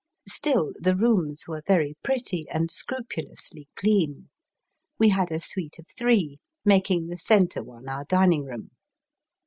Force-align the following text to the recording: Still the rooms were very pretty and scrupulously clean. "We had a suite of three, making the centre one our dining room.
Still 0.27 0.71
the 0.79 0.95
rooms 0.95 1.43
were 1.47 1.61
very 1.67 1.95
pretty 2.03 2.47
and 2.49 2.71
scrupulously 2.71 3.67
clean. 3.75 4.31
"We 4.97 5.09
had 5.09 5.31
a 5.31 5.39
suite 5.39 5.77
of 5.77 5.85
three, 5.95 6.39
making 6.65 7.05
the 7.05 7.17
centre 7.19 7.61
one 7.63 7.87
our 7.87 8.05
dining 8.05 8.43
room. 8.45 8.71